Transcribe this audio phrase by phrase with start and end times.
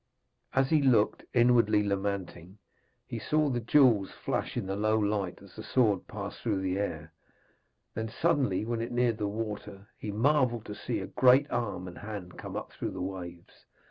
[0.53, 2.57] As he looked, inwardly lamenting,
[3.05, 6.79] he saw the jewels flash in the low light as the sword passed through the
[6.79, 7.13] air.
[7.93, 11.99] Then suddenly, when it neared the water, he marvelled to see a great arm and
[11.99, 13.67] hand come up through the waves.